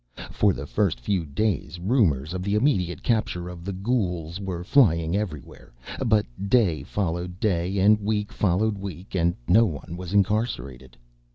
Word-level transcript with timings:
For 0.31 0.51
the 0.51 0.65
first 0.65 0.99
few 0.99 1.27
days 1.27 1.79
rumors 1.79 2.33
of 2.33 2.41
the 2.41 2.55
immediate 2.55 3.03
capture 3.03 3.47
of 3.49 3.63
the 3.63 3.71
"ghouls" 3.71 4.39
were 4.39 4.63
flying 4.63 5.15
everywhere, 5.15 5.73
but 6.03 6.25
day 6.49 6.81
followed 6.81 7.39
day 7.39 7.77
and 7.77 7.99
week 7.99 8.33
followed 8.33 8.79
week, 8.79 9.13
and 9.13 9.35
no 9.47 9.65
one 9.67 9.95
was 9.95 10.11
incarcerated. 10.11 10.97